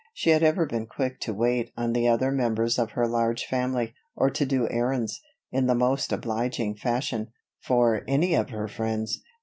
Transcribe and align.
She 0.15 0.31
had 0.31 0.41
ever 0.41 0.65
been 0.65 0.87
quick 0.87 1.19
to 1.19 1.31
wait 1.31 1.69
on 1.77 1.93
the 1.93 2.07
other 2.07 2.31
members 2.31 2.79
of 2.79 2.93
her 2.93 3.07
large 3.07 3.45
family; 3.45 3.93
or 4.15 4.31
to 4.31 4.47
do 4.47 4.67
errands, 4.67 5.21
in 5.51 5.67
the 5.67 5.75
most 5.75 6.11
obliging 6.11 6.73
fashion, 6.77 7.27
for 7.59 8.01
any 8.07 8.33
of 8.33 8.49
her 8.49 8.67
friends. 8.67 9.21